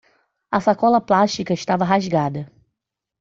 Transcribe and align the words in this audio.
A 0.49 0.59
sacola 0.67 0.99
plástica 1.09 1.53
estava 1.53 1.85
rasgada. 1.85 2.43